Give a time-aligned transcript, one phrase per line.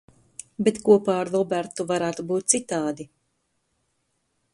[0.67, 3.07] Bet kopā ar Robertu varētu būt citādi.